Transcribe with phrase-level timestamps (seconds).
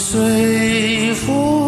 [0.00, 1.59] 随风，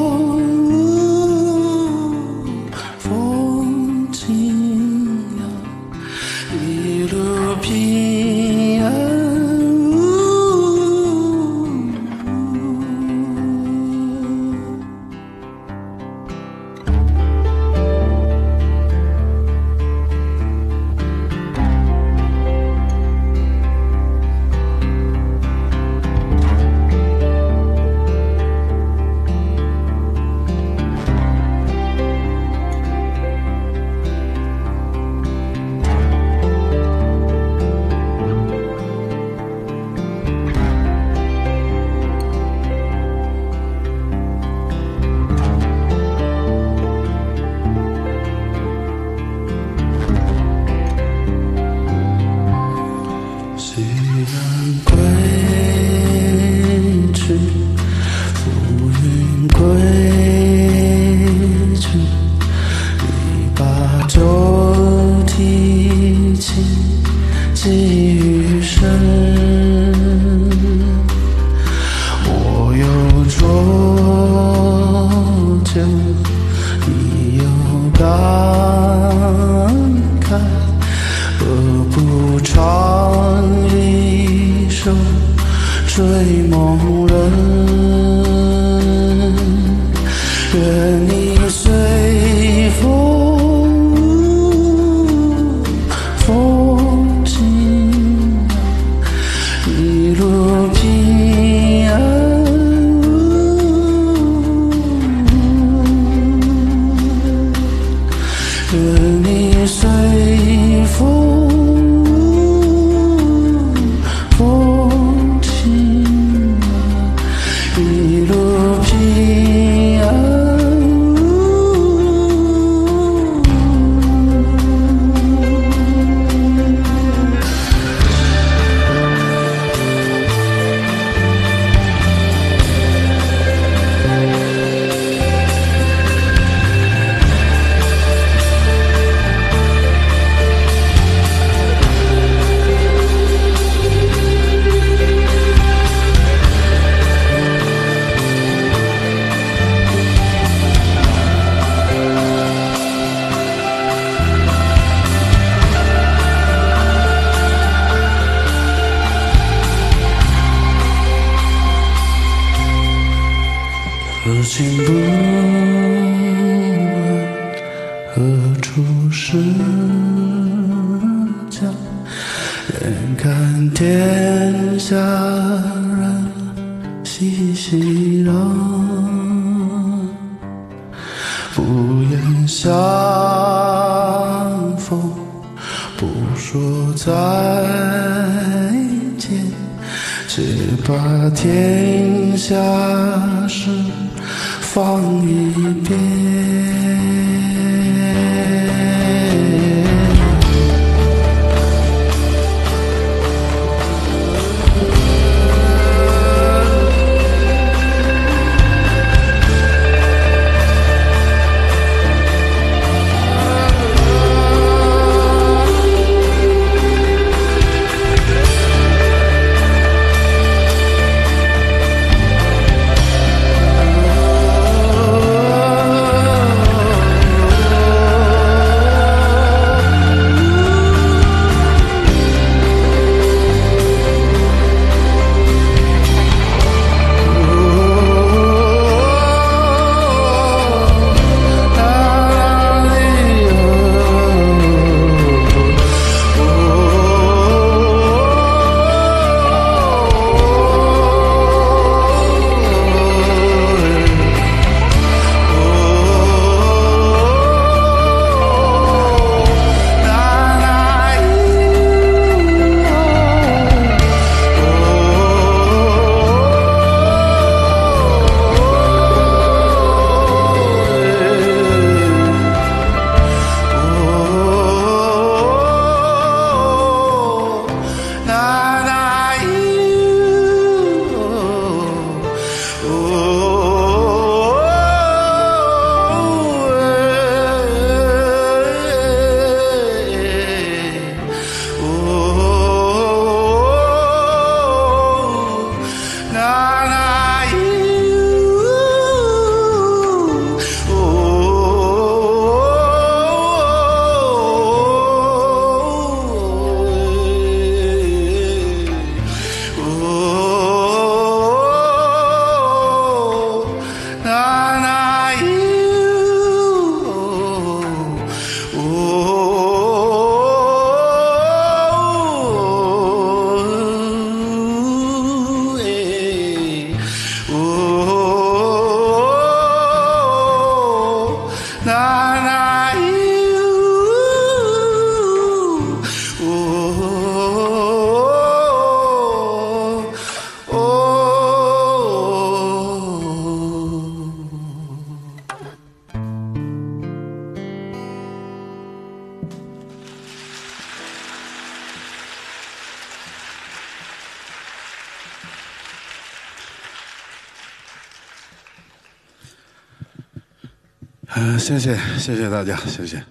[361.59, 363.23] 谢谢，谢谢大家，谢谢。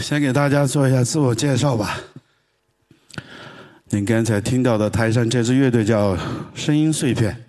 [0.00, 2.00] 先给大家做一下自我介绍吧。
[3.90, 6.16] 您刚才听到的台上这支乐队叫
[6.54, 7.44] 声音碎片。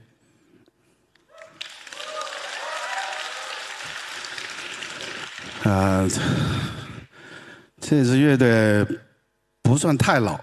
[5.63, 6.07] 啊，
[7.79, 8.85] 这支乐队
[9.61, 10.39] 不算太老，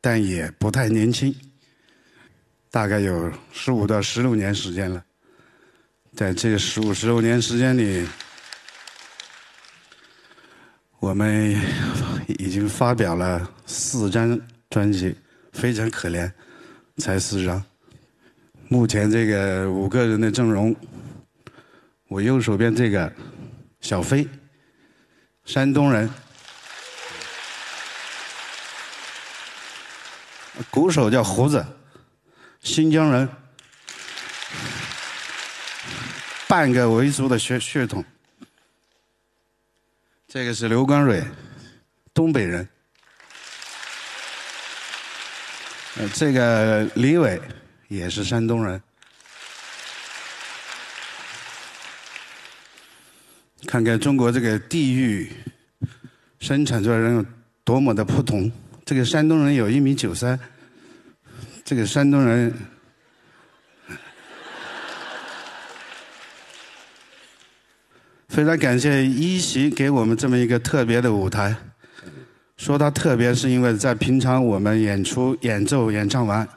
[0.00, 1.34] 但也不太年轻，
[2.76, 5.02] 大概有十五到十六年时间了。
[6.14, 8.06] 在这十五十六年时间里，
[10.98, 11.58] 我们
[12.26, 15.16] 已经发表了四张专辑，
[15.54, 16.30] 非常可怜，
[16.98, 17.64] 才四张。
[18.68, 20.76] 目前这个五个人的阵容，
[22.08, 23.10] 我右手边这个
[23.80, 24.28] 小飞，
[25.46, 26.10] 山东人，
[30.70, 31.64] 鼓手叫胡子，
[32.66, 33.28] 新疆人，
[36.48, 38.04] 半个维族的血血统。
[40.26, 41.24] 这个是刘光蕊，
[42.12, 42.68] 东北人。
[46.12, 47.40] 这个李伟
[47.86, 48.82] 也是山东人。
[53.68, 55.32] 看看中国这个地域
[56.40, 57.24] 生产出来人有
[57.62, 58.50] 多么的不同。
[58.84, 60.38] 这个山东人有一米九三，
[61.66, 62.54] 这个山东人。
[68.28, 71.56] 非常感谢一席给我们这么一个特别的舞台。
[72.56, 76.48] 说它特别，是因为在平常我们演出、演奏、演唱完，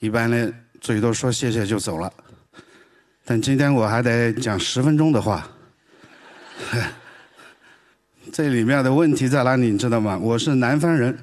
[0.00, 2.12] 一般呢最多说谢谢就走了。
[3.24, 5.48] 但今天我还得讲十分钟的话。
[8.30, 9.70] 这里面的问题在哪里？
[9.70, 10.18] 你知道吗？
[10.18, 11.18] 我是南方人，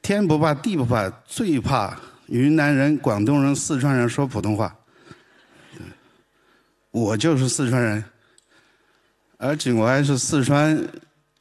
[0.00, 4.76] 天不怕地不怕，最怕云南人、广东人、四川人说普通话。
[6.90, 8.04] 我就是四川人。
[9.38, 10.80] 而且我还是四川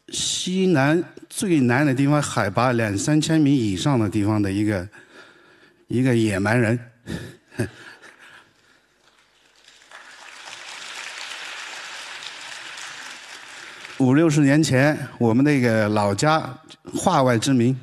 [0.09, 4.89] 西南最南的地方，海拔两三千米以上的地方的一个
[5.87, 6.79] 一个野蛮人。
[13.99, 16.57] 五六十年前，我们那个老家
[16.91, 17.79] 化外之民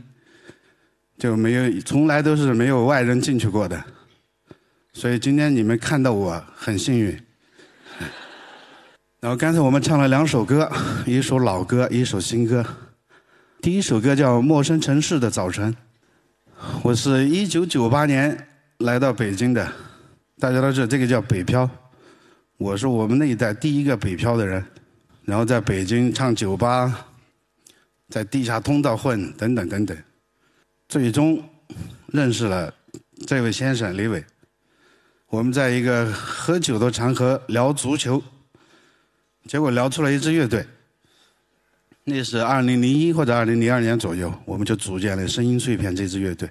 [1.18, 3.82] 就没有，从来都是没有外人进去过的。
[4.92, 7.20] 所以今天你们看到我很幸运。
[9.20, 10.70] 然后刚才我们唱了两首歌，
[11.04, 12.64] 一首老歌，一首新歌。
[13.60, 15.74] 第一首歌叫《陌生城市的早晨》。
[16.82, 18.46] 我是一九九八年
[18.78, 19.72] 来到北京的，
[20.38, 21.68] 大家都知道这个叫北漂。
[22.56, 24.64] 我是我们那一代第一个北漂的人，
[25.24, 27.06] 然后在北京唱酒吧，
[28.08, 29.96] 在地下通道混，等等等等，
[30.88, 31.46] 最终
[32.06, 32.72] 认识了
[33.26, 34.24] 这位先生李伟。
[35.28, 38.22] 我们在一个喝酒的场合聊足球。
[39.46, 40.66] 结果聊出了一支乐队，
[42.04, 46.50] 那是二零零一或者二零零二年左右，我们就组建了声音碎片这支乐队。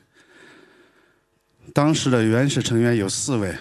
[1.73, 3.55] 当时的原始成员有四位，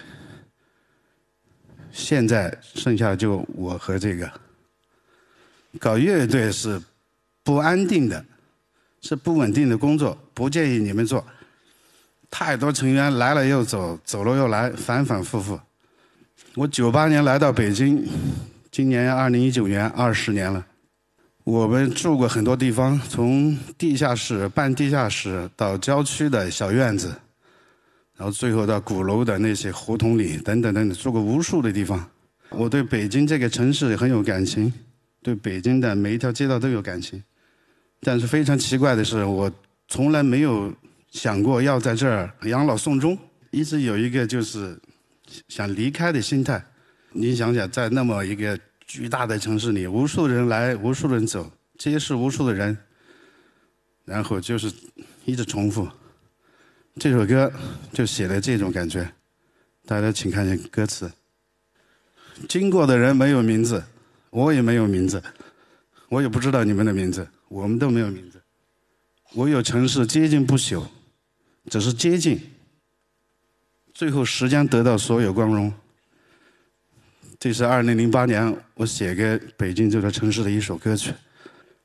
[1.91, 4.31] 现在剩下就我和这个。
[5.79, 6.81] 搞乐队是
[7.43, 8.25] 不安定的，
[9.07, 11.25] 是不稳定的工作，不建议你们做。
[12.29, 15.57] 太多成员来了又走，走了又来，反反复复。
[16.55, 18.05] 我九八年来到北京。
[18.69, 20.65] 今年二零一九年，二十年了。
[21.45, 27.07] 我们住过很多地方，从地下室、半地下室到郊区的小院子，
[28.17, 32.05] 然后最后到鼓楼的那些胡同里，等等等等，住过无数的地方。
[32.49, 34.71] 我对北京这个城市很有感情，
[35.23, 37.23] 对北京的每一条街道都有感情。
[38.01, 39.51] 但是非常奇怪的是，我
[39.87, 40.73] 从来没有
[41.09, 43.17] 想过要在这儿养老送终，
[43.51, 44.79] 一直有一个就是
[45.47, 46.63] 想离开的心态。
[47.11, 52.77] 你想想，在那么一个巨大的城市里，无数人来，无数人走，街市无数的人，
[54.05, 54.71] 然后就是
[55.25, 55.87] 一直重复。
[56.99, 57.51] 这首歌
[57.93, 59.09] 就写的这种感觉，
[59.85, 61.11] 大家请看见歌词。
[62.47, 63.83] 经过的人没有名字，
[64.29, 65.21] 我也没有名字，
[66.09, 68.41] 我也不知道你们的名字，我们都没有名字。
[69.33, 70.85] 我有城市接近不朽，
[71.69, 72.39] 只是接近，
[73.93, 75.73] 最后时间得到所有光荣。
[77.39, 81.13] 这是二零零八年我写给北京这座城市的一首歌曲，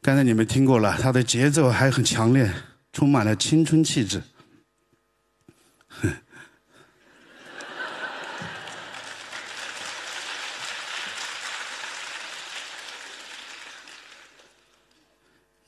[0.01, 2.51] 刚才你们听过了，它的节奏还很强烈，
[2.93, 4.23] 充满了青春气质。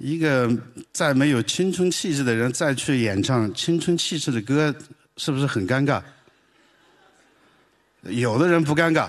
[0.04, 0.54] 一个
[0.92, 4.74] 再没有青春气质的人再去演唱青春气质的歌，
[5.16, 6.02] 是不是很尴尬？
[8.02, 9.08] 有的人不尴尬，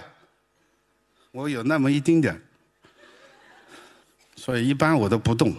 [1.32, 2.40] 我有那么一丁点儿
[4.38, 5.54] 所以一般我都不动，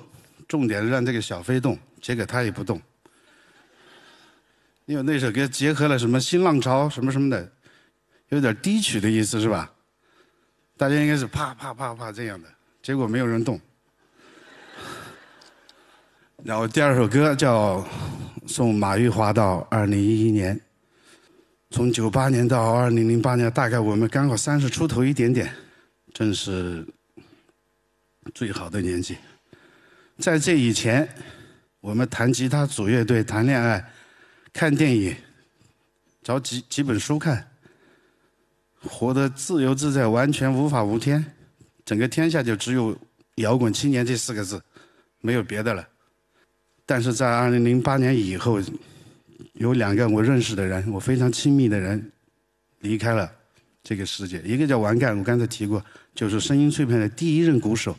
[0.48, 2.80] 重点让这个小飞动，结果他也不动。
[4.86, 7.52] 因为那首歌结合了什么新浪潮什么什么的，
[8.30, 9.70] 有点低曲的意思是吧？
[10.78, 12.48] 大家应该是啪啪啪啪这样的，
[12.80, 13.60] 结果没有人动。
[16.46, 17.80] 然后第二首歌叫
[18.46, 20.56] 《送马玉华到二零一一年》，
[21.70, 25.52] 从九八年到二零零八年，大概我们刚好三十出头一点点，
[26.14, 26.86] 正是
[28.32, 29.16] 最好的年纪。
[30.18, 31.08] 在这以前，
[31.80, 33.84] 我们弹吉他、组乐队、谈恋爱、
[34.52, 35.16] 看电影、
[36.22, 37.44] 找几几本书看，
[38.84, 41.24] 活得自由自在，完全无法无天。
[41.84, 42.96] 整个天下就只有
[43.34, 44.62] 摇滚青年这四个字，
[45.20, 45.84] 没有别的了。
[46.86, 48.60] 但是在二零零八年以后，
[49.54, 52.12] 有两个我认识的人，我非常亲密的人，
[52.78, 53.30] 离开了
[53.82, 54.40] 这个世界。
[54.42, 57.96] 一个叫王干，我刚才提过，就是声音碎片的第一任鼓手。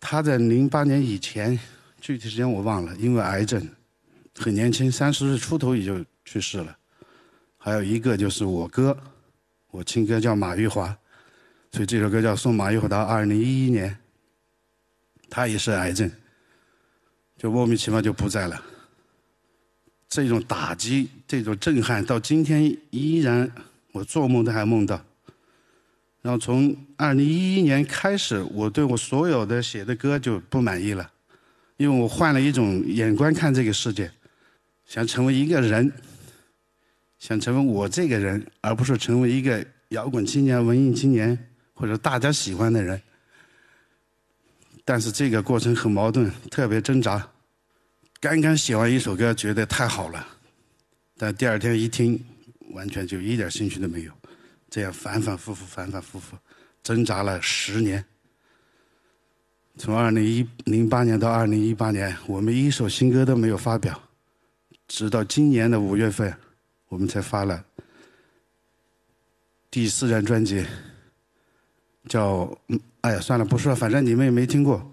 [0.00, 1.56] 他在零八年以前，
[2.00, 3.68] 具体时间我忘了，因为癌症，
[4.36, 6.76] 很年轻，三十岁出头也就去世了。
[7.56, 8.98] 还有一个就是我哥，
[9.70, 10.86] 我亲哥叫马玉华，
[11.70, 13.88] 所以这首歌叫《送马玉华到二零一一年》，
[15.30, 16.10] 他也是癌症。
[17.42, 18.62] 就莫名其妙就不在了。
[20.08, 23.50] 这种打击，这种震撼，到今天依然，
[23.90, 25.04] 我做梦都还梦到。
[26.20, 31.10] 然后从二零一一年开始，我对我所有的写的歌就不满意了，
[31.78, 34.08] 因为我换了一种眼光看这个世界，
[34.86, 35.92] 想成为一个人，
[37.18, 41.36] 想成为我这个人，而不是成为一个摇滚青年、文艺青年
[41.74, 43.02] 或者大家喜欢的人。
[44.84, 47.28] 但是这个过程很矛盾，特别挣扎。
[48.22, 50.24] 刚刚写完一首歌，觉得太好了，
[51.16, 52.24] 但第二天一听，
[52.70, 54.12] 完全就一点兴趣都没有。
[54.70, 56.36] 这样反反复复，反反复复，
[56.84, 58.04] 挣扎了十年。
[59.76, 64.00] 从二零一零八年到二零一八年，我们一首新歌都没有发表，
[64.86, 66.32] 直到今年的五月份，
[66.90, 67.64] 我们才发了
[69.68, 70.64] 第四张专辑，
[72.08, 72.56] 叫，
[73.00, 74.91] 哎呀，算了，不说了，反正你们也没听过。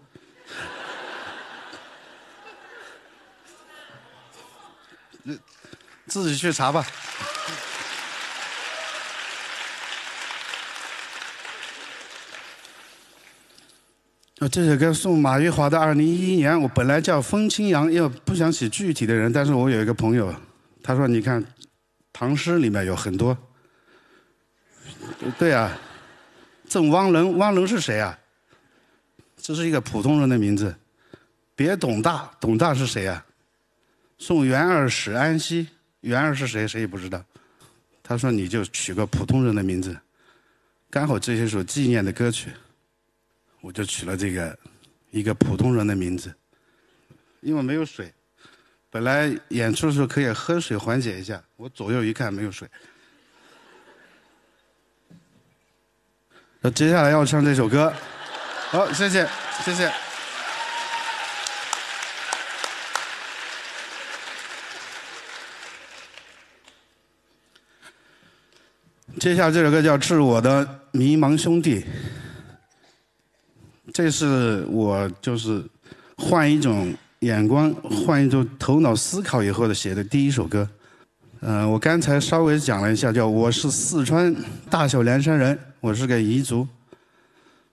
[6.09, 6.85] 自己去查吧。
[14.39, 20.33] 啊，这首歌送马玉华的二零一一年，我本来叫风清扬，因为不想写具体的人，但是我有一个朋友，
[20.81, 21.43] 他说：“你看，
[22.13, 23.37] 唐诗里面有很多。”
[25.37, 25.77] 对啊，
[26.67, 28.17] 赠汪伦，汪伦是谁啊？
[29.35, 30.73] 这是一个普通人的名字。
[31.53, 33.25] 别董大，董大是谁啊？
[34.17, 35.67] 送元二使安西，
[36.01, 36.67] 元儿是谁？
[36.67, 37.23] 谁也不知道。
[38.01, 39.95] 他说：“你就取个普通人的名字，
[40.89, 42.51] 刚好这些首纪念的歌曲，
[43.61, 44.57] 我就取了这个
[45.11, 46.33] 一个普通人的名字。
[47.41, 48.11] 因为没有水，
[48.89, 52.67] 本来演出的时候可以喝水缓解一下，我左右一看没有水。
[56.61, 57.93] 那接下来要唱这首歌，
[58.71, 59.27] 好，谢谢，
[59.63, 60.08] 谢谢。
[69.17, 71.81] 接下来这首歌叫《致我的迷茫兄弟》，
[73.91, 75.63] 这是我就是
[76.15, 77.73] 换一种眼光、
[78.05, 80.69] 换一种头脑思考以后的写的第一首歌。
[81.41, 84.33] 嗯，我刚才稍微讲了一下，叫我是四川
[84.69, 86.65] 大小凉山人，我是个彝族，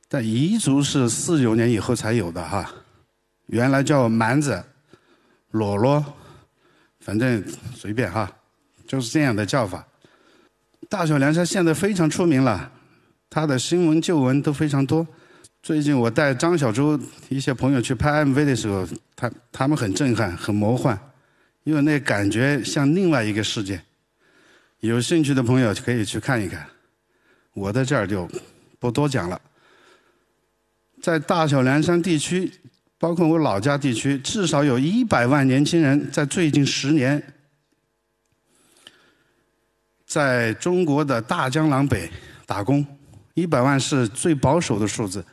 [0.09, 2.69] 但彝族是四九年以后才有的哈，
[3.47, 4.65] 原来叫蛮子、
[5.51, 6.05] 裸裸，
[7.01, 7.45] 反正
[7.75, 8.29] 随便哈，
[8.87, 9.87] 就是这样的叫法。
[10.89, 12.71] 大小凉山现在非常出名了，
[13.29, 15.07] 他的新闻旧闻都非常多。
[15.63, 20.97] 最近我带张小舟一些朋友去拍 MV 的时候，他他们很震撼，很魔幻，
[21.65, 23.81] 因为那感觉像另外一个世界。
[24.81, 26.65] 有兴趣的朋友可以去看一看。
[27.53, 28.29] 我在这儿就
[28.79, 29.41] 不多讲了。
[31.03, 32.53] 在大小凉山地区，
[32.99, 37.21] 包括我老家地区，至少有一百万年轻人在最近十年。
[40.07, 42.09] 在中国的大江南北
[42.47, 42.87] 打工，
[43.35, 45.25] 一百万是最保守的数字。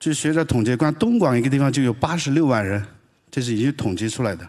[0.00, 2.84] 据学者统计，光东莞一个地方就有八十六万人，
[3.30, 4.48] 这是已经统计出来的，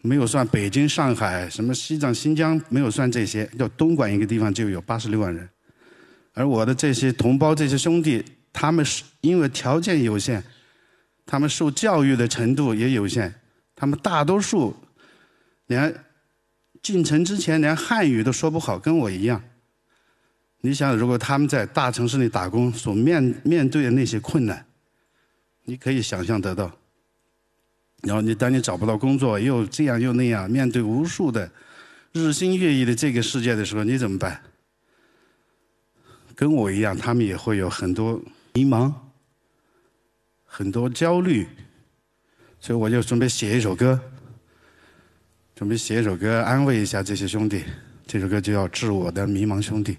[0.00, 5.48] 没有算北京、上海、什么西藏、新疆，没有算这些，就东莞一个地方就有八十六万人。
[6.32, 10.42] 而我的这些同胞、这些兄弟，他们是因为条件有限，
[11.26, 13.32] 他们受教育的程度也有限，
[13.76, 14.74] 他们大多数。
[15.68, 15.94] 连
[16.84, 19.42] 进城之前连汉语都说不好，跟我一样。
[20.60, 24.66] 你想，如果他们在大城市里打工所面面对的那些困难，
[25.64, 26.70] 你可以想象得到。
[28.02, 31.50] 然后你当你找不到工作，又这样又那样，面对无数的
[32.12, 34.42] 日新月异的这个世界的时候，你怎么办？
[36.34, 38.92] 跟我一样，他们也会有很多迷茫，
[40.44, 41.48] 很多焦虑，
[42.60, 43.98] 所以我就准备写一首歌，
[45.54, 47.62] 准备写一首歌安慰一下这些兄弟。
[48.08, 49.92] 这首歌就叫《致我的迷茫兄弟》。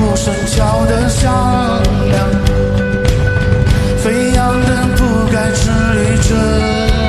[0.00, 1.32] 无声敲得响
[2.10, 2.28] 亮，
[3.98, 6.28] 飞扬的不该止于这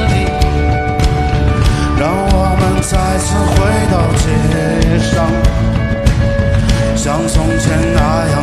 [0.08, 0.25] 里，
[1.99, 3.58] 让我们再次回
[3.91, 4.23] 到街
[4.99, 5.13] 上。
[6.95, 8.34] 像从前那样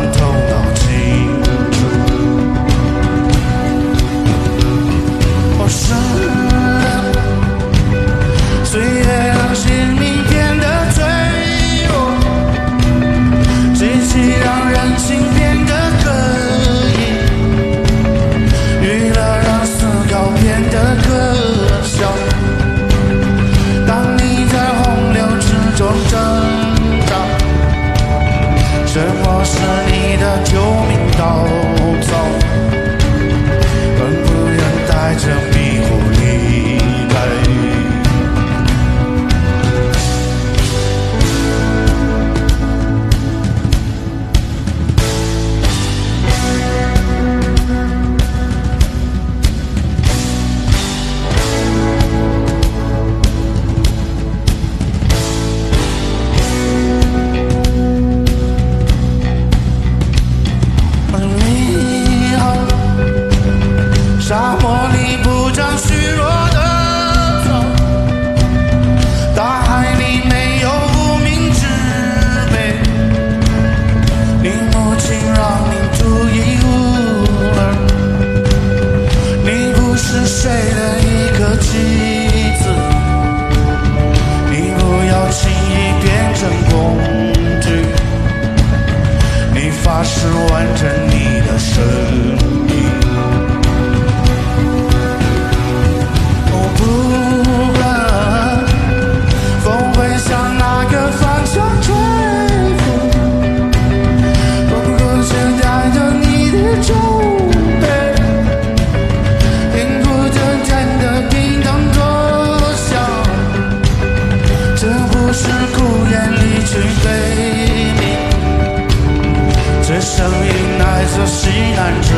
[120.17, 122.09] 声音来自西南之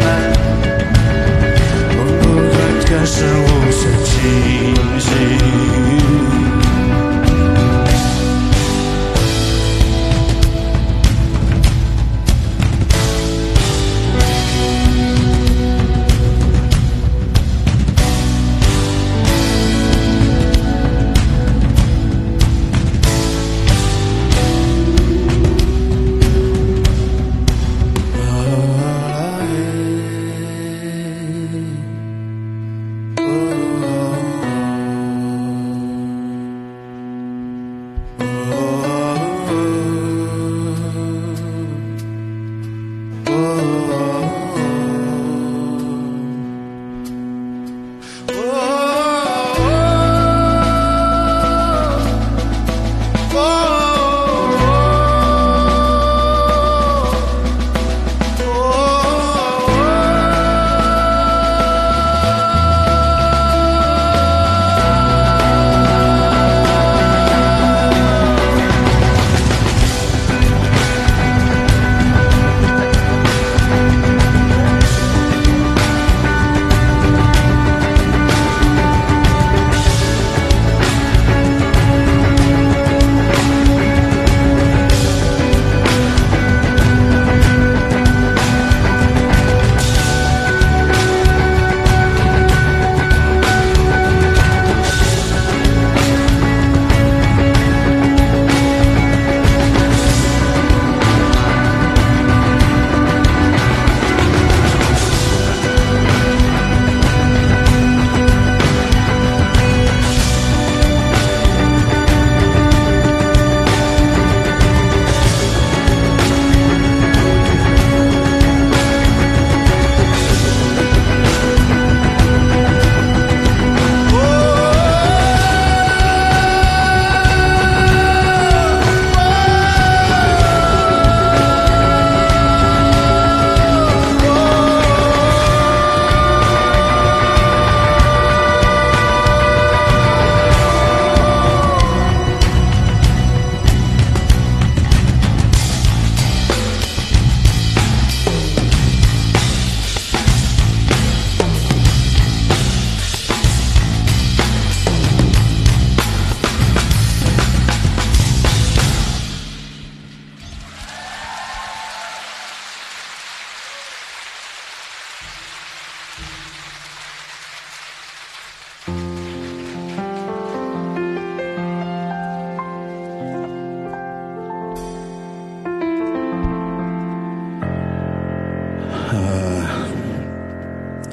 [0.00, 0.06] 南，
[1.88, 2.54] 不不断
[2.90, 4.10] 更是无限清
[5.00, 5.85] 晰。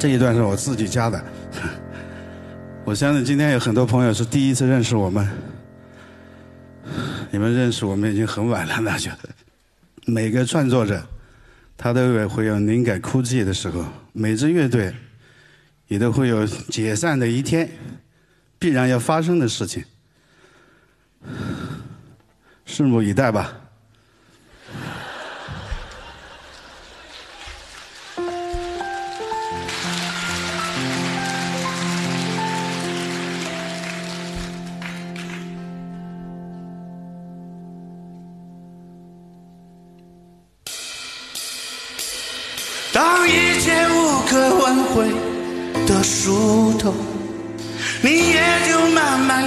[0.04, 1.24] 这一段是我自己加的。
[2.84, 5.26] 我相信今天有很多朋友是第一次认识我们，
[7.32, 9.10] 你们认识我们已经很晚了，那就
[10.06, 11.02] 每个创作者
[11.78, 14.94] 他都有会有灵感枯竭的时候，每支乐队
[15.88, 17.72] 也都会有解散的一天，
[18.60, 19.86] 必然要发生的事情，
[22.68, 23.58] 拭目以待吧。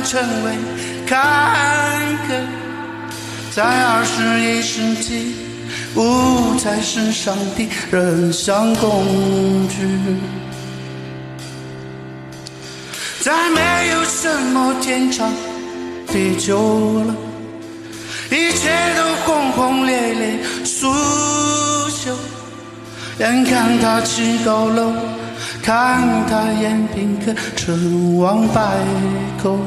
[0.07, 0.53] 成为
[1.07, 1.17] 看
[2.27, 2.35] 客。
[3.51, 5.35] 在二十一世纪，
[5.95, 9.05] 不再是上帝人像工
[9.69, 9.89] 具，
[13.21, 15.33] 再没有什么天长
[16.09, 17.15] 地久了，
[18.31, 20.93] 一切都轰轰烈烈苏
[21.91, 22.13] 朽。
[23.19, 24.93] 眼看他起高楼，
[25.63, 28.61] 看他宴宾客，成王败
[29.43, 29.59] 寇。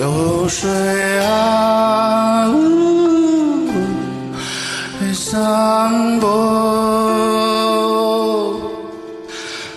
[0.00, 0.66] 流水
[1.18, 2.56] 啊，呜
[5.12, 6.26] 散步。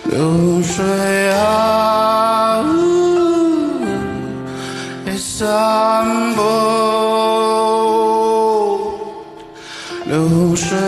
[0.04, 2.70] 流水啊，呜
[5.18, 6.40] 散步。
[10.06, 10.78] 流水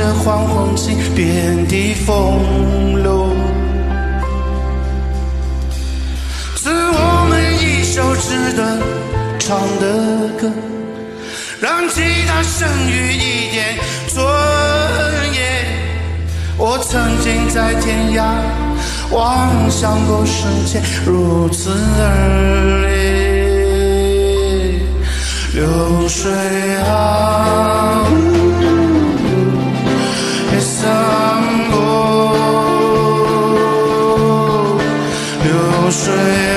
[0.00, 3.28] 着黄昏星遍地风流。
[6.56, 8.78] 是我们一手指的
[9.38, 9.84] 唱的
[10.40, 10.50] 歌，
[11.60, 13.76] 让吉他剩余一点
[14.08, 14.24] 尊
[15.34, 15.38] 严。
[16.56, 18.24] 我曾经在天涯
[19.10, 22.00] 妄想过世界如此热
[22.86, 22.88] 烈，
[25.52, 26.32] 流水
[26.86, 28.06] 啊，
[35.90, 36.49] 散步，流水